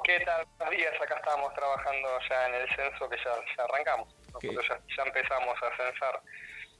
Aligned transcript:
¿Qué 0.03 0.19
tal? 0.27 0.45
Buenos 0.59 0.77
días, 0.77 0.93
acá 1.01 1.15
estamos 1.15 1.55
trabajando 1.55 2.09
ya 2.29 2.48
en 2.48 2.55
el 2.57 2.69
censo 2.75 3.09
que 3.09 3.17
ya, 3.17 3.62
arrancamos. 3.62 4.12
Nosotros 4.33 4.67
ya, 4.69 4.81
ya 4.97 5.03
empezamos 5.05 5.55
a 5.62 5.77
censar 5.77 6.21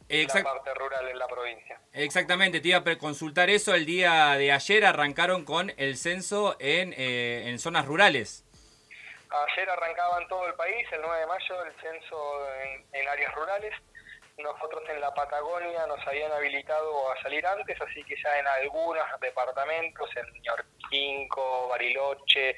la 0.09 0.43
parte 0.43 0.75
rural 0.75 1.09
en 1.11 1.17
la 1.17 1.29
provincia. 1.29 1.81
Exactamente, 1.93 2.59
te 2.59 2.71
iba 2.71 2.79
a 2.79 2.99
consultar 2.99 3.51
eso. 3.51 3.73
El 3.73 3.87
día 3.87 4.35
de 4.35 4.51
ayer 4.51 4.85
arrancaron 4.85 5.45
con 5.45 5.73
el 5.77 5.97
censo 5.97 6.57
en, 6.59 6.93
eh, 6.97 7.45
en 7.47 7.61
zonas 7.61 7.87
rurales. 7.87 8.45
Ayer 9.31 9.71
arrancaba 9.71 10.21
en 10.21 10.27
todo 10.27 10.45
el 10.49 10.55
país, 10.55 10.89
el 10.91 11.03
9 11.03 11.21
de 11.21 11.27
mayo, 11.29 11.65
el 11.65 11.73
censo 11.81 12.49
en, 12.93 13.09
áreas 13.09 13.33
rurales. 13.37 13.73
Nosotros 14.43 14.83
en 14.89 15.01
la 15.01 15.13
Patagonia 15.13 15.87
nos 15.87 16.07
habían 16.07 16.33
habilitado 16.33 17.11
a 17.13 17.23
salir 17.23 17.47
antes, 17.47 17.81
así 17.81 18.03
que 18.05 18.15
ya 18.23 18.39
en 18.39 18.47
algunos 18.47 19.05
departamentos, 19.21 20.09
en 20.17 20.43
Ñorquinco, 20.43 21.69
Bariloche, 21.69 22.57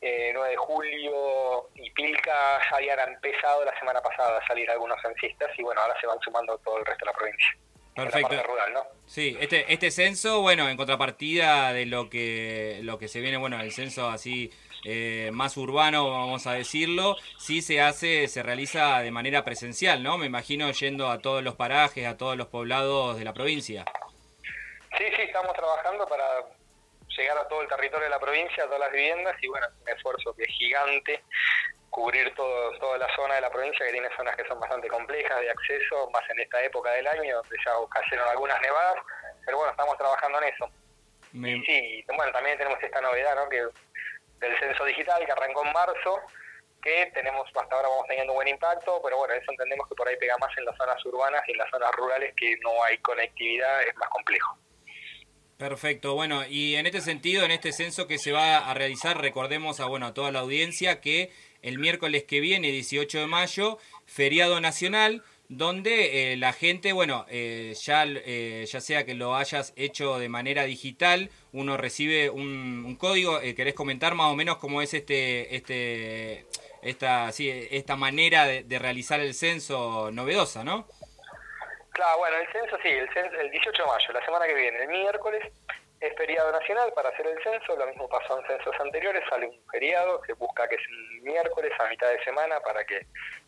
eh, 0.00 0.50
de 0.50 0.56
julio 0.56 1.70
y 1.74 1.90
Pilca 1.90 2.60
ya 2.70 2.76
habían 2.76 3.00
empezado 3.00 3.64
la 3.64 3.78
semana 3.78 4.00
pasada 4.00 4.38
a 4.38 4.46
salir 4.46 4.70
algunos 4.70 5.00
censistas 5.02 5.50
y 5.58 5.62
bueno, 5.62 5.80
ahora 5.80 6.00
se 6.00 6.06
van 6.06 6.20
sumando 6.20 6.56
todo 6.58 6.78
el 6.78 6.86
resto 6.86 7.04
de 7.04 7.10
la 7.10 7.18
provincia. 7.18 7.56
Perfecto. 8.04 8.42
rural, 8.42 8.72
¿no? 8.72 8.80
Sí, 9.06 9.36
este, 9.40 9.72
este 9.72 9.90
censo, 9.90 10.40
bueno, 10.40 10.68
en 10.68 10.76
contrapartida 10.76 11.72
de 11.72 11.86
lo 11.86 12.10
que, 12.10 12.80
lo 12.82 12.98
que 12.98 13.08
se 13.08 13.20
viene, 13.20 13.36
bueno, 13.36 13.60
el 13.60 13.72
censo 13.72 14.08
así 14.08 14.52
eh, 14.84 15.30
más 15.32 15.56
urbano, 15.56 16.10
vamos 16.10 16.46
a 16.46 16.52
decirlo, 16.52 17.16
sí 17.38 17.62
se 17.62 17.80
hace, 17.80 18.28
se 18.28 18.42
realiza 18.42 19.00
de 19.00 19.10
manera 19.10 19.44
presencial, 19.44 20.02
¿no? 20.02 20.18
Me 20.18 20.26
imagino 20.26 20.70
yendo 20.70 21.10
a 21.10 21.18
todos 21.18 21.42
los 21.42 21.56
parajes, 21.56 22.06
a 22.06 22.16
todos 22.16 22.36
los 22.36 22.46
poblados 22.48 23.18
de 23.18 23.24
la 23.24 23.32
provincia. 23.32 23.84
Sí, 24.96 25.04
sí, 25.16 25.22
estamos 25.22 25.54
trabajando 25.54 26.06
para 26.06 26.24
llegar 27.18 27.38
a 27.38 27.48
todo 27.48 27.62
el 27.62 27.68
territorio 27.68 28.04
de 28.04 28.10
la 28.10 28.18
provincia, 28.18 28.64
a 28.64 28.66
todas 28.66 28.80
las 28.80 28.92
viviendas, 28.92 29.36
y 29.42 29.48
bueno, 29.48 29.66
un 29.82 29.88
esfuerzo 29.88 30.34
que 30.34 30.44
es 30.44 30.50
gigante, 30.50 31.22
cubrir 31.90 32.34
todo, 32.34 32.78
toda 32.78 32.98
la 32.98 33.14
zona 33.14 33.34
de 33.34 33.40
la 33.42 33.50
provincia, 33.50 33.84
que 33.86 33.92
tiene 33.92 34.08
zonas 34.16 34.36
que 34.36 34.46
son 34.46 34.60
bastante 34.60 34.88
complejas 34.88 35.40
de 35.40 35.50
acceso, 35.50 36.10
más 36.10 36.22
en 36.30 36.40
esta 36.40 36.62
época 36.62 36.90
del 36.92 37.06
año, 37.06 37.36
donde 37.36 37.56
ya 37.64 37.72
cayeron 37.90 38.28
algunas 38.28 38.60
nevadas, 38.60 38.96
pero 39.44 39.58
bueno, 39.58 39.70
estamos 39.70 39.96
trabajando 39.98 40.42
en 40.42 40.54
eso. 40.54 40.70
Y 41.32 41.62
sí, 41.64 42.04
bueno, 42.16 42.32
también 42.32 42.56
tenemos 42.56 42.82
esta 42.82 43.00
novedad, 43.00 43.34
¿no? 43.34 43.48
Que 43.48 43.66
del 44.38 44.58
censo 44.58 44.84
digital 44.84 45.24
que 45.26 45.32
arrancó 45.32 45.64
en 45.64 45.72
marzo, 45.72 46.20
que 46.82 47.10
tenemos 47.12 47.46
hasta 47.54 47.74
ahora 47.74 47.88
vamos 47.88 48.06
teniendo 48.06 48.32
un 48.32 48.36
buen 48.36 48.48
impacto, 48.48 49.00
pero 49.02 49.18
bueno, 49.18 49.34
eso 49.34 49.50
entendemos 49.50 49.88
que 49.88 49.94
por 49.94 50.08
ahí 50.08 50.16
pega 50.16 50.36
más 50.38 50.56
en 50.56 50.64
las 50.64 50.76
zonas 50.76 51.04
urbanas 51.04 51.42
y 51.46 51.52
en 51.52 51.58
las 51.58 51.70
zonas 51.70 51.90
rurales 51.92 52.32
que 52.36 52.56
no 52.62 52.82
hay 52.84 52.98
conectividad, 52.98 53.82
es 53.82 53.96
más 53.96 54.08
complejo. 54.10 54.56
Perfecto, 55.58 56.14
bueno, 56.14 56.46
y 56.46 56.76
en 56.76 56.86
este 56.86 57.00
sentido, 57.00 57.44
en 57.44 57.50
este 57.50 57.72
censo 57.72 58.06
que 58.06 58.18
se 58.18 58.30
va 58.30 58.58
a 58.58 58.74
realizar, 58.74 59.20
recordemos 59.20 59.80
a, 59.80 59.86
bueno, 59.86 60.06
a 60.06 60.14
toda 60.14 60.30
la 60.30 60.38
audiencia 60.38 61.00
que 61.00 61.32
el 61.62 61.80
miércoles 61.80 62.22
que 62.22 62.38
viene, 62.38 62.70
18 62.70 63.18
de 63.18 63.26
mayo, 63.26 63.78
feriado 64.06 64.60
nacional, 64.60 65.24
donde 65.48 66.32
eh, 66.32 66.36
la 66.36 66.52
gente, 66.52 66.92
bueno, 66.92 67.26
eh, 67.28 67.74
ya, 67.82 68.04
eh, 68.06 68.68
ya 68.70 68.80
sea 68.80 69.04
que 69.04 69.14
lo 69.14 69.34
hayas 69.34 69.72
hecho 69.74 70.20
de 70.20 70.28
manera 70.28 70.62
digital, 70.62 71.28
uno 71.52 71.76
recibe 71.76 72.30
un, 72.30 72.94
código, 72.94 73.40
¿querés 73.40 73.74
comentar 73.74 74.14
más 74.14 74.30
o 74.32 74.36
menos 74.36 74.58
cómo 74.58 74.80
es 74.80 74.94
este, 74.94 75.56
este, 75.56 76.46
esta, 76.82 77.32
sí, 77.32 77.50
esta 77.50 77.96
manera 77.96 78.46
de, 78.46 78.62
de 78.62 78.78
realizar 78.78 79.18
el 79.18 79.34
censo 79.34 80.12
novedosa, 80.12 80.62
no? 80.62 80.86
Claro, 81.98 82.18
bueno, 82.18 82.36
el 82.36 82.46
censo 82.52 82.78
sí, 82.80 82.90
el, 82.90 83.12
censo, 83.12 83.40
el 83.40 83.50
18 83.50 83.82
de 83.82 83.88
mayo, 83.88 84.12
la 84.12 84.24
semana 84.24 84.46
que 84.46 84.54
viene, 84.54 84.82
el 84.82 84.88
miércoles, 84.88 85.42
es 86.00 86.16
feriado 86.16 86.52
nacional 86.52 86.92
para 86.94 87.08
hacer 87.08 87.26
el 87.26 87.42
censo, 87.42 87.76
lo 87.76 87.86
mismo 87.86 88.08
pasó 88.08 88.38
en 88.38 88.46
censos 88.46 88.74
anteriores, 88.78 89.22
sale 89.28 89.46
un 89.46 89.60
feriado, 89.70 90.22
se 90.24 90.32
busca 90.34 90.68
que 90.68 90.76
es 90.76 90.82
el 90.88 91.22
miércoles 91.22 91.72
a 91.78 91.88
mitad 91.88 92.08
de 92.10 92.22
semana 92.22 92.60
para 92.60 92.84
que 92.84 93.06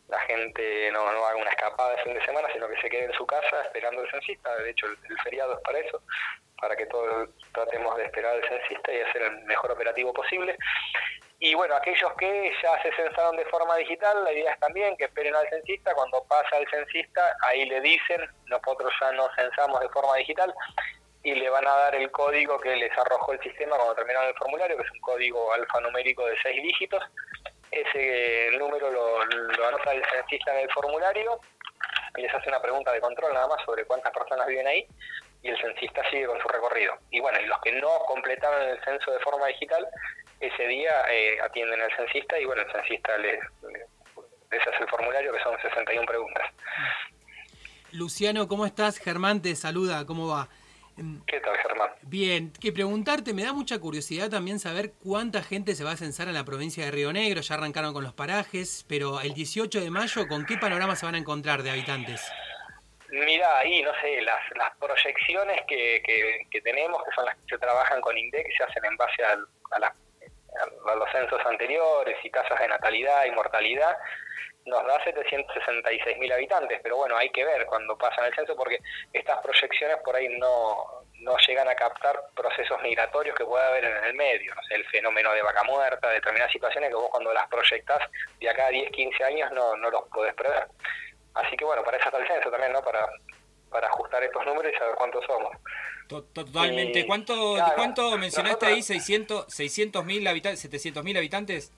la 0.09 0.21
gente 0.23 0.91
no, 0.93 1.01
haga 1.01 1.37
una 1.37 1.51
escapada 1.51 1.95
de 1.95 2.03
fin 2.03 2.15
de 2.15 2.25
semana, 2.25 2.49
sino 2.53 2.69
que 2.69 2.81
se 2.81 2.91
quede 2.91 3.05
en 3.05 3.13
su 3.13 3.25
casa 3.27 3.63
esperando 3.63 4.03
el 4.03 4.11
censista, 4.11 4.55
de 4.57 4.71
hecho 4.71 4.87
el, 4.87 5.19
feriado 5.23 5.55
es 5.55 5.61
para 5.61 5.79
eso, 5.79 6.03
para 6.61 6.75
que 6.77 6.87
todos 6.87 7.29
tratemos 7.53 7.97
de 7.97 8.05
esperar 8.05 8.35
al 8.35 8.49
censista 8.49 8.93
y 8.93 9.01
hacer 9.01 9.23
el 9.23 9.45
mejor 9.45 9.71
operativo 9.71 10.13
posible. 10.13 10.57
Y 11.43 11.55
bueno, 11.55 11.75
aquellos 11.75 12.13
que 12.19 12.53
ya 12.63 12.83
se 12.83 12.93
censaron 12.93 13.35
de 13.37 13.47
forma 13.47 13.77
digital, 13.77 14.25
la 14.25 14.33
idea 14.33 14.53
es 14.53 14.61
también 14.61 14.95
que 14.99 15.05
esperen 15.05 15.35
al 15.35 15.49
censista, 15.49 15.95
cuando 15.95 16.23
pasa 16.25 16.59
el 16.59 16.69
censista, 16.69 17.35
ahí 17.45 17.65
le 17.65 17.81
dicen, 17.81 18.29
nosotros 18.47 18.93
ya 19.01 19.13
nos 19.13 19.35
censamos 19.37 19.81
de 19.81 19.89
forma 19.89 20.17
digital, 20.17 20.53
y 21.23 21.35
le 21.35 21.51
van 21.51 21.67
a 21.67 21.77
dar 21.77 21.95
el 21.95 22.11
código 22.11 22.59
que 22.61 22.75
les 22.77 22.97
arrojó 22.97 23.33
el 23.33 23.41
sistema 23.41 23.77
cuando 23.77 23.95
terminaron 23.95 24.29
el 24.29 24.35
formulario, 24.35 24.77
que 24.77 24.85
es 24.85 24.93
un 24.93 25.01
código 25.01 25.53
alfanumérico 25.53 26.27
de 26.27 26.37
seis 26.43 26.63
dígitos. 26.63 27.03
Ese 27.71 28.51
número 28.59 28.91
lo, 28.91 29.25
lo 29.25 29.67
anota 29.67 29.93
el 29.93 30.03
censista 30.07 30.53
en 30.55 30.65
el 30.65 30.73
formulario 30.73 31.39
y 32.17 32.23
les 32.23 32.35
hace 32.35 32.49
una 32.49 32.61
pregunta 32.61 32.93
de 32.93 33.01
control 33.01 33.35
nada 33.35 33.49
más 33.49 33.65
sobre 33.65 33.85
cuántas 33.85 34.13
personas 34.13 34.47
viven 34.47 34.67
ahí 34.67 34.87
y 35.43 35.49
el 35.49 35.61
censista 35.61 36.03
sigue 36.11 36.27
con 36.27 36.41
su 36.41 36.49
recorrido. 36.49 36.95
Y 37.11 37.21
bueno, 37.21 37.39
y 37.41 37.47
los 37.47 37.61
que 37.61 37.73
no 37.73 37.99
completaron 38.07 38.69
el 38.69 38.85
censo 38.85 39.11
de 39.11 39.19
forma 39.21 39.47
digital, 39.47 39.87
ese 40.41 40.67
día 40.67 40.91
eh, 41.11 41.39
atienden 41.41 41.81
al 41.81 41.95
censista 41.97 42.39
y 42.39 42.45
bueno, 42.45 42.63
el 42.63 42.73
censista 42.73 43.17
les, 43.19 43.39
les 44.51 44.67
hace 44.67 44.83
el 44.83 44.89
formulario 44.89 45.33
que 45.33 45.43
son 45.43 45.57
61 45.61 46.07
preguntas. 46.07 46.47
Luciano, 47.93 48.49
¿cómo 48.49 48.67
estás? 48.67 48.99
Germán 48.99 49.43
te 49.43 49.57
saluda, 49.57 50.07
¿cómo 50.07 50.29
va? 50.29 50.49
¿Qué 51.27 51.41
tal, 51.41 51.57
Germán? 51.59 51.91
Bien, 52.03 52.53
que 52.61 52.73
preguntarte, 52.73 53.33
me 53.33 53.45
da 53.45 53.53
mucha 53.53 53.79
curiosidad 53.79 54.29
también 54.29 54.59
saber 54.59 54.93
cuánta 55.03 55.43
gente 55.43 55.75
se 55.75 55.85
va 55.85 55.93
a 55.93 55.97
censar 55.97 56.29
en 56.29 56.35
la 56.35 56.45
provincia 56.45 56.85
de 56.85 56.91
Río 56.91 57.13
Negro, 57.13 57.41
ya 57.41 57.55
arrancaron 57.55 57.93
con 57.93 58.05
los 58.05 58.13
parajes, 58.13 58.85
pero 58.89 59.21
el 59.21 59.33
18 59.33 59.81
de 59.81 59.91
mayo, 59.91 60.29
¿con 60.29 60.45
qué 60.45 60.57
panorama 60.59 60.97
se 60.97 61.07
van 61.07 61.15
a 61.15 61.19
encontrar 61.19 61.63
de 61.63 61.71
habitantes? 61.71 62.21
Mira, 63.11 63.59
ahí, 63.59 63.83
no 63.83 63.91
sé, 64.01 64.21
las, 64.23 64.41
las 64.57 64.77
proyecciones 64.77 65.63
que, 65.67 66.03
que, 66.51 66.61
tenemos, 66.61 67.03
que 67.05 67.11
son 67.15 67.25
las 67.25 67.35
que 67.37 67.43
se 67.49 67.59
trabajan 67.59 68.01
con 68.01 68.17
INDEC, 68.17 68.47
se 68.57 68.63
hacen 68.63 68.85
en 68.85 68.97
base 68.97 69.25
a, 69.25 69.33
a, 69.77 69.81
los 70.97 71.11
censos 71.11 71.41
anteriores 71.47 72.17
y 72.25 72.31
tasas 72.31 72.59
de 72.59 72.69
natalidad 72.69 73.25
y 73.25 73.31
mortalidad, 73.33 73.97
nos 74.67 74.87
da 74.87 75.03
766 75.05 76.19
mil 76.19 76.33
habitantes, 76.33 76.81
pero 76.83 76.97
bueno, 76.97 77.17
hay 77.17 77.31
que 77.31 77.45
ver 77.45 77.67
cuando 77.67 77.97
pasan 77.97 78.27
el 78.27 78.35
censo 78.35 78.55
porque 78.57 78.79
estas 79.13 79.39
proyecciones 79.39 79.97
por 80.05 80.15
ahí 80.15 80.29
no, 80.39 81.05
no 81.21 81.37
llegan 81.39 81.69
a 81.69 81.75
captar 81.75 82.21
procesos 82.35 82.81
migratorios 82.83 83.37
que 83.37 83.45
pueda 83.45 83.69
haber 83.69 83.85
en 83.85 84.05
el 84.05 84.15
medio, 84.15 84.55
no 84.55 84.61
el 84.71 84.87
fenómeno 84.89 85.33
de 85.33 85.43
vaca 85.43 85.63
muerta, 85.65 86.11
determinadas 86.11 86.53
situaciones 86.53 86.91
que 86.91 86.97
vos 86.97 87.11
cuando 87.11 87.33
las 87.33 87.49
proyectás 87.49 88.01
de 88.39 88.49
acá 88.49 88.67
a 88.67 88.71
10, 88.71 88.91
15 88.91 89.25
años 89.25 89.53
no, 89.53 89.77
no 89.77 89.91
los 89.91 90.05
podés 90.09 90.35
prever. 90.35 90.67
Así 91.35 91.57
que 91.57 91.65
bueno, 91.65 91.83
para 91.85 91.97
eso 91.97 92.07
está 92.07 92.19
el 92.19 92.27
censo 92.27 92.51
también, 92.51 92.73
¿no? 92.73 92.83
Para, 92.83 93.09
para 93.71 93.89
ajustar 93.89 94.23
estos 94.23 94.45
números 94.45 94.73
y 94.75 94.79
saber 94.79 94.95
cuántos 94.97 95.25
somos. 95.25 95.53
Totalmente. 96.09 97.07
¿Cuánto, 97.07 97.57
¿cuánto 97.77 98.19
mencionaste 98.19 98.67
ahí? 98.67 98.81
¿600 98.81 100.05
mil 100.05 100.27
habitantes? 100.27 100.71
¿700 100.71 101.03
mil 101.03 101.17
habitantes? 101.17 101.73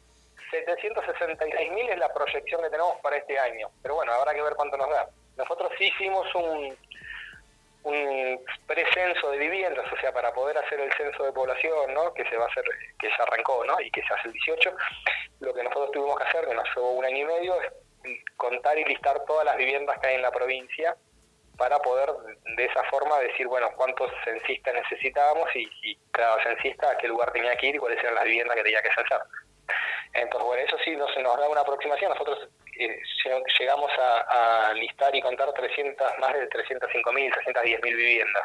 766.000 0.53 1.93
es 1.93 1.99
la 1.99 2.13
proyección 2.13 2.61
que 2.63 2.69
tenemos 2.69 3.01
para 3.01 3.17
este 3.17 3.39
año, 3.39 3.69
pero 3.81 3.95
bueno, 3.95 4.13
habrá 4.13 4.35
que 4.35 4.43
ver 4.43 4.55
cuánto 4.55 4.77
nos 4.77 4.91
da. 4.91 5.09
Nosotros 5.39 5.73
sí 5.79 5.85
hicimos 5.85 6.27
un, 6.35 6.77
un 7.85 8.41
precenso 8.67 9.31
de 9.31 9.39
viviendas, 9.39 9.91
o 9.91 9.97
sea, 9.97 10.13
para 10.13 10.33
poder 10.33 10.59
hacer 10.59 10.79
el 10.81 10.93
censo 10.93 11.25
de 11.25 11.33
población, 11.33 11.95
¿no? 11.95 12.13
que 12.13 12.25
se 12.29 12.37
va 12.37 12.45
a 12.45 12.49
hacer, 12.49 12.65
que 12.99 13.09
se 13.09 13.23
arrancó, 13.23 13.65
¿no? 13.65 13.81
y 13.81 13.91
que 13.91 14.03
se 14.03 14.13
hace 14.13 14.29
el 14.29 14.35
18, 14.35 14.77
lo 15.41 15.55
que 15.55 15.63
nosotros 15.63 15.91
tuvimos 15.93 16.19
que 16.19 16.25
hacer, 16.25 16.47
que 16.47 16.55
nos 16.55 16.69
llevó 16.77 16.91
un 16.93 17.05
año 17.05 17.17
y 17.17 17.25
medio, 17.25 17.55
es 17.63 17.73
contar 18.37 18.79
y 18.79 18.85
listar 18.85 19.25
todas 19.25 19.47
las 19.47 19.57
viviendas 19.57 19.99
que 20.01 20.09
hay 20.09 20.17
en 20.17 20.23
la 20.23 20.31
provincia 20.31 20.97
para 21.63 21.79
poder 21.79 22.11
de 22.57 22.65
esa 22.65 22.83
forma 22.91 23.21
decir, 23.21 23.47
bueno, 23.47 23.71
cuántos 23.77 24.11
censistas 24.25 24.75
necesitábamos 24.75 25.49
y, 25.55 25.97
cada 26.11 26.43
censista 26.43 26.91
a 26.91 26.99
qué 26.99 27.07
lugar 27.07 27.31
tenía 27.31 27.55
que 27.55 27.69
ir 27.69 27.77
y 27.77 27.79
cuáles 27.79 28.03
eran 28.03 28.17
las 28.17 28.25
viviendas 28.25 28.57
que 28.57 28.65
tenía 28.65 28.83
que 28.83 28.93
censar. 28.93 29.23
Entonces, 30.13 30.45
bueno, 30.45 30.63
eso 30.65 30.77
sí 30.85 30.97
nos, 30.97 31.17
nos 31.19 31.39
da 31.39 31.49
una 31.49 31.61
aproximación. 31.61 32.11
Nosotros 32.11 32.49
eh, 32.81 33.01
llegamos 33.61 33.93
a, 33.97 34.73
listar 34.75 35.15
y 35.15 35.23
contar 35.23 35.53
300, 35.53 36.19
más 36.19 36.35
de 36.35 36.49
305.000, 36.51 37.33
310.000 37.33 37.81
viviendas. 37.81 38.43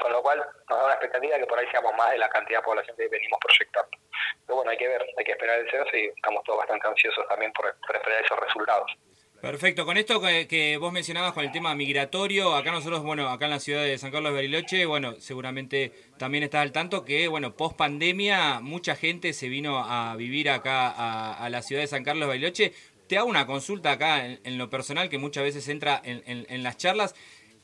Con 0.00 0.12
lo 0.12 0.22
cual 0.22 0.38
nos 0.68 0.78
da 0.78 0.84
una 0.84 0.94
expectativa 0.94 1.34
de 1.34 1.40
que 1.40 1.46
por 1.48 1.58
ahí 1.58 1.66
seamos 1.72 1.92
más 1.96 2.12
de 2.12 2.18
la 2.18 2.28
cantidad 2.28 2.60
de 2.60 2.64
población 2.66 2.96
que 2.96 3.08
venimos 3.08 3.40
proyectando. 3.40 3.98
Pero 4.46 4.54
bueno, 4.54 4.70
hay 4.70 4.78
que 4.78 4.86
ver, 4.86 5.04
hay 5.18 5.24
que 5.24 5.32
esperar 5.32 5.58
el 5.58 5.68
censo 5.68 5.96
y 5.96 6.06
estamos 6.06 6.44
todos 6.44 6.58
bastante 6.60 6.86
ansiosos 6.86 7.26
también 7.26 7.52
por 7.52 7.66
esperar 7.66 8.24
esos 8.24 8.38
resultados. 8.38 8.96
Perfecto, 9.40 9.86
con 9.86 9.96
esto 9.96 10.20
que, 10.20 10.76
vos 10.78 10.92
mencionabas 10.92 11.32
con 11.32 11.42
el 11.42 11.50
tema 11.50 11.74
migratorio, 11.74 12.54
acá 12.54 12.72
nosotros, 12.72 13.02
bueno, 13.02 13.30
acá 13.30 13.46
en 13.46 13.52
la 13.52 13.58
ciudad 13.58 13.82
de 13.82 13.96
San 13.96 14.10
Carlos 14.10 14.32
de 14.32 14.36
Bariloche, 14.36 14.84
bueno, 14.84 15.14
seguramente 15.18 15.94
también 16.18 16.44
estás 16.44 16.60
al 16.60 16.72
tanto 16.72 17.06
que, 17.06 17.26
bueno, 17.26 17.56
post 17.56 17.74
pandemia 17.74 18.60
mucha 18.60 18.96
gente 18.96 19.32
se 19.32 19.48
vino 19.48 19.78
a 19.82 20.14
vivir 20.16 20.50
acá 20.50 20.90
a, 21.32 21.48
la 21.48 21.62
ciudad 21.62 21.80
de 21.80 21.86
San 21.88 22.04
Carlos 22.04 22.24
de 22.24 22.28
Bariloche. 22.28 22.74
Te 23.06 23.16
hago 23.16 23.30
una 23.30 23.46
consulta 23.46 23.92
acá 23.92 24.26
en, 24.26 24.58
lo 24.58 24.68
personal 24.68 25.08
que 25.08 25.16
muchas 25.16 25.42
veces 25.42 25.66
entra 25.68 26.02
en, 26.04 26.62
las 26.62 26.76
charlas. 26.76 27.14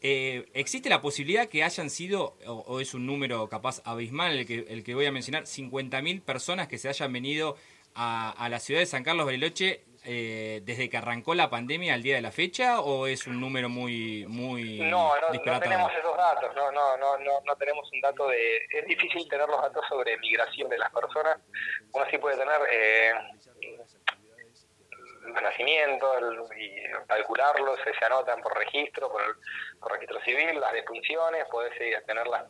Eh, 0.00 0.46
¿Existe 0.54 0.88
la 0.88 1.02
posibilidad 1.02 1.46
que 1.46 1.62
hayan 1.62 1.90
sido, 1.90 2.38
o, 2.46 2.80
es 2.80 2.94
un 2.94 3.04
número 3.04 3.50
capaz 3.50 3.82
abismal 3.84 4.38
el 4.38 4.46
que, 4.46 4.64
el 4.70 4.82
que 4.82 4.94
voy 4.94 5.04
a 5.04 5.12
mencionar, 5.12 5.44
50.000 5.44 6.22
personas 6.22 6.68
que 6.68 6.78
se 6.78 6.88
hayan 6.88 7.12
venido 7.12 7.54
a, 7.94 8.30
a 8.30 8.48
la 8.48 8.60
ciudad 8.60 8.80
de 8.80 8.86
San 8.86 9.04
Carlos 9.04 9.26
de 9.26 9.32
Bariloche 9.32 9.84
eh, 10.06 10.60
desde 10.62 10.88
que 10.88 10.96
arrancó 10.96 11.34
la 11.34 11.50
pandemia 11.50 11.94
al 11.94 12.02
día 12.02 12.14
de 12.14 12.22
la 12.22 12.30
fecha 12.30 12.80
o 12.80 13.06
es 13.06 13.26
un 13.26 13.40
número 13.40 13.68
muy 13.68 14.24
muy 14.28 14.78
no 14.78 15.12
no, 15.20 15.32
no 15.32 15.60
tenemos 15.60 15.92
esos 15.92 16.16
datos 16.16 16.54
no, 16.54 16.70
no 16.70 16.96
no 16.96 17.18
no 17.18 17.40
no 17.44 17.56
tenemos 17.56 17.90
un 17.92 18.00
dato 18.00 18.28
de 18.28 18.56
es 18.70 18.86
difícil 18.86 19.28
tener 19.28 19.48
los 19.48 19.60
datos 19.60 19.84
sobre 19.88 20.16
migración 20.18 20.68
de 20.68 20.78
las 20.78 20.90
personas. 20.90 21.38
Uno 21.92 22.04
sí 22.10 22.18
puede 22.18 22.36
tener 22.36 22.60
eh, 22.70 23.12
los 25.26 25.42
nacimientos 25.42 26.50
y 26.56 26.70
calcularlos 27.06 27.78
se 27.98 28.04
anotan 28.04 28.40
por 28.42 28.56
registro 28.56 29.10
por, 29.10 29.22
el, 29.22 29.34
por 29.80 29.92
registro 29.92 30.20
civil 30.20 30.60
las 30.60 30.72
defunciones 30.72 31.44
puedes 31.50 31.76
tener 32.06 32.26
las 32.26 32.44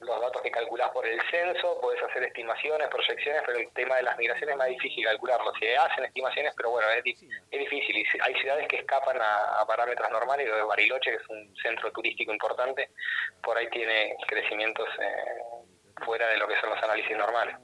los 0.00 0.20
datos 0.20 0.42
que 0.42 0.50
calculás 0.50 0.90
por 0.90 1.06
el 1.06 1.20
censo, 1.30 1.80
podés 1.80 2.02
hacer 2.02 2.22
estimaciones, 2.24 2.88
proyecciones, 2.88 3.42
pero 3.44 3.58
el 3.58 3.70
tema 3.72 3.96
de 3.96 4.02
las 4.02 4.16
migraciones 4.16 4.52
es 4.52 4.58
más 4.58 4.68
difícil 4.68 5.04
calcularlo. 5.04 5.52
Se 5.58 5.76
hacen 5.76 6.04
estimaciones, 6.04 6.54
pero 6.56 6.70
bueno, 6.70 6.88
es, 6.90 7.04
es 7.04 7.58
difícil. 7.58 7.96
Y 7.96 8.04
hay 8.20 8.34
ciudades 8.34 8.68
que 8.68 8.76
escapan 8.76 9.18
a, 9.20 9.64
parámetros 9.66 10.10
normales, 10.10 10.46
de 10.46 10.62
Bariloche, 10.62 11.10
que 11.10 11.16
es 11.16 11.28
un 11.28 11.54
centro 11.56 11.90
turístico 11.92 12.32
importante, 12.32 12.90
por 13.42 13.56
ahí 13.58 13.68
tiene 13.70 14.16
crecimientos 14.26 14.88
eh, 15.00 15.64
fuera 16.04 16.28
de 16.28 16.38
lo 16.38 16.46
que 16.46 16.58
son 16.60 16.70
los 16.70 16.82
análisis 16.82 17.16
normales. 17.16 17.56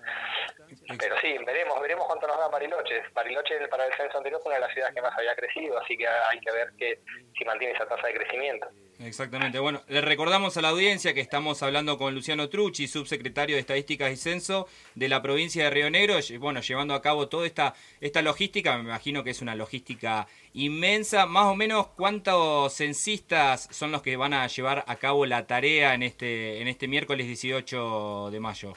Pero 0.98 1.16
sí, 1.20 1.36
veremos, 1.46 1.80
veremos 1.80 2.06
cuánto 2.06 2.26
nos 2.26 2.38
da 2.38 2.48
Bariloche. 2.48 3.02
Bariloche 3.12 3.68
para 3.68 3.86
el 3.86 3.94
censo 3.94 4.18
anterior 4.18 4.40
fue 4.42 4.50
una 4.50 4.56
de 4.56 4.66
las 4.66 4.72
ciudades 4.72 4.94
que 4.94 5.02
más 5.02 5.16
había 5.16 5.34
crecido, 5.34 5.78
así 5.78 5.96
que 5.96 6.06
hay 6.06 6.40
que 6.40 6.52
ver 6.52 6.68
que 6.78 6.98
si 7.38 7.44
mantiene 7.44 7.74
esa 7.74 7.86
tasa 7.86 8.06
de 8.06 8.14
crecimiento. 8.14 8.68
Exactamente. 9.00 9.58
Bueno, 9.58 9.82
le 9.88 10.00
recordamos 10.00 10.56
a 10.56 10.62
la 10.62 10.68
audiencia 10.68 11.14
que 11.14 11.20
estamos 11.20 11.62
hablando 11.62 11.98
con 11.98 12.14
Luciano 12.14 12.48
Trucci, 12.48 12.86
subsecretario 12.86 13.56
de 13.56 13.60
Estadísticas 13.60 14.12
y 14.12 14.16
Censo 14.16 14.68
de 14.94 15.08
la 15.08 15.20
provincia 15.20 15.64
de 15.64 15.70
Río 15.70 15.90
Negro, 15.90 16.16
bueno, 16.38 16.60
llevando 16.60 16.94
a 16.94 17.02
cabo 17.02 17.28
toda 17.28 17.46
esta, 17.46 17.74
esta 18.00 18.22
logística, 18.22 18.76
me 18.76 18.84
imagino 18.84 19.24
que 19.24 19.30
es 19.30 19.42
una 19.42 19.56
logística 19.56 20.28
inmensa. 20.52 21.26
Más 21.26 21.46
o 21.46 21.56
menos, 21.56 21.88
¿cuántos 21.88 22.72
censistas 22.74 23.68
son 23.70 23.90
los 23.90 24.02
que 24.02 24.16
van 24.16 24.32
a 24.32 24.46
llevar 24.46 24.84
a 24.86 24.96
cabo 24.96 25.26
la 25.26 25.46
tarea 25.46 25.94
en 25.94 26.02
este, 26.02 26.60
en 26.60 26.68
este 26.68 26.86
miércoles 26.86 27.26
18 27.26 28.30
de 28.30 28.40
mayo? 28.40 28.74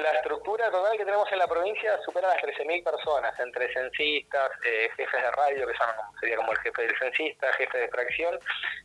La 0.00 0.12
estructura 0.12 0.70
total 0.70 0.96
que 0.96 1.04
tenemos 1.04 1.30
en 1.30 1.38
la 1.38 1.46
provincia 1.46 2.00
supera 2.02 2.28
las 2.28 2.38
13.000 2.38 2.82
personas, 2.82 3.38
entre 3.38 3.70
censistas, 3.70 4.50
eh, 4.64 4.88
jefes 4.96 5.22
de 5.22 5.30
radio, 5.32 5.66
que 5.66 5.74
son, 5.74 5.88
sería 6.18 6.36
como 6.36 6.52
el 6.52 6.58
jefe 6.58 6.82
del 6.82 6.98
censista, 6.98 7.52
jefe 7.52 7.78
de 7.78 7.88
fracción, 7.88 8.38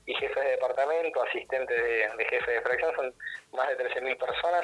y 0.06 0.14
jefes 0.16 0.44
de 0.44 0.52
departamento, 0.52 1.24
asistentes 1.24 1.82
de, 2.18 2.26
jefe 2.26 2.52
de 2.52 2.62
fracción, 2.62 2.96
son 2.98 3.14
más 3.54 3.70
de 3.70 3.78
13.000 3.78 4.18
personas. 4.18 4.64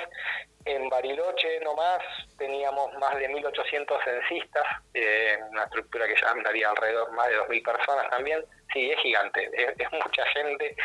En 0.66 0.90
Bariloche 0.90 1.62
nomás 1.62 2.00
teníamos 2.38 2.94
más 2.96 3.16
de 3.16 3.30
1.800 3.30 4.04
censistas, 4.04 4.66
eh, 4.94 5.40
una 5.52 5.64
estructura 5.64 6.06
que 6.06 6.20
ya 6.20 6.32
andaría 6.32 6.70
alrededor 6.70 7.14
más 7.14 7.30
de 7.30 7.38
2.000 7.38 7.64
personas 7.64 8.10
también. 8.10 8.44
Sí, 8.74 8.92
es 8.92 9.00
gigante, 9.00 9.50
es 9.56 9.92
mucha 9.92 10.26
gente 10.28 10.76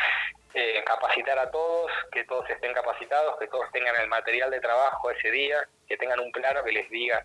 eh, 0.53 0.83
capacitar 0.85 1.37
a 1.37 1.51
todos, 1.51 1.91
que 2.11 2.23
todos 2.23 2.49
estén 2.49 2.73
capacitados, 2.73 3.37
que 3.39 3.47
todos 3.47 3.71
tengan 3.71 3.95
el 4.01 4.07
material 4.07 4.49
de 4.49 4.59
trabajo 4.59 5.11
ese 5.11 5.31
día, 5.31 5.67
que 5.87 5.97
tengan 5.97 6.19
un 6.19 6.31
plano 6.31 6.63
que 6.63 6.71
les 6.71 6.89
diga 6.89 7.23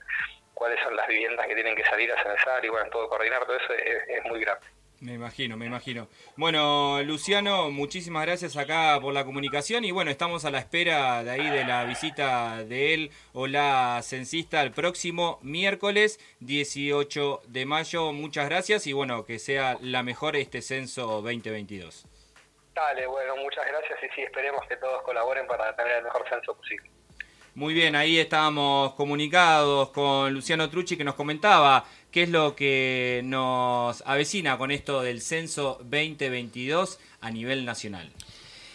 cuáles 0.54 0.78
son 0.82 0.94
las 0.96 1.08
viviendas 1.08 1.46
que 1.46 1.54
tienen 1.54 1.74
que 1.74 1.84
salir 1.84 2.10
a 2.12 2.22
censar 2.22 2.64
y 2.64 2.68
bueno, 2.68 2.88
todo 2.90 3.08
coordinar, 3.08 3.44
todo 3.44 3.56
eso 3.56 3.72
es, 3.72 4.24
muy 4.26 4.40
grande. 4.40 4.66
Me 5.00 5.14
imagino, 5.14 5.56
me 5.56 5.66
imagino. 5.66 6.08
Bueno, 6.36 7.02
Luciano, 7.02 7.72
muchísimas 7.72 8.24
gracias 8.24 8.56
acá 8.56 8.98
por 9.00 9.12
la 9.12 9.24
comunicación 9.24 9.84
y 9.84 9.90
bueno, 9.90 10.12
estamos 10.12 10.44
a 10.44 10.50
la 10.52 10.58
espera 10.58 11.24
de 11.24 11.30
ahí 11.30 11.50
de 11.50 11.64
la 11.64 11.84
visita 11.84 12.62
de 12.62 12.94
él 12.94 13.10
o 13.32 13.48
la 13.48 13.98
censista 14.02 14.62
el 14.62 14.70
próximo 14.70 15.40
miércoles 15.42 16.20
18 16.38 17.42
de 17.48 17.66
mayo. 17.66 18.12
Muchas 18.12 18.48
gracias 18.48 18.86
y 18.86 18.92
bueno, 18.92 19.24
que 19.24 19.40
sea 19.40 19.76
la 19.80 20.04
mejor 20.04 20.36
este 20.36 20.62
censo 20.62 21.20
2022. 21.20 22.06
Dale, 22.74 23.06
bueno, 23.06 23.36
muchas 23.36 23.66
gracias 23.66 23.98
y 24.02 24.14
sí, 24.14 24.22
esperemos 24.22 24.66
que 24.66 24.76
todos 24.76 25.02
colaboren 25.02 25.46
para 25.46 25.74
tener 25.76 25.98
el 25.98 26.04
mejor 26.04 26.26
censo 26.28 26.54
posible. 26.54 26.90
Muy 27.54 27.74
bien, 27.74 27.94
ahí 27.94 28.18
estábamos 28.18 28.94
comunicados 28.94 29.90
con 29.90 30.32
Luciano 30.32 30.70
Trucci 30.70 30.96
que 30.96 31.04
nos 31.04 31.14
comentaba 31.14 31.84
qué 32.10 32.22
es 32.22 32.30
lo 32.30 32.56
que 32.56 33.20
nos 33.24 34.02
avecina 34.06 34.56
con 34.56 34.70
esto 34.70 35.02
del 35.02 35.20
censo 35.20 35.76
2022 35.82 36.98
a 37.20 37.30
nivel 37.30 37.66
nacional. 37.66 38.10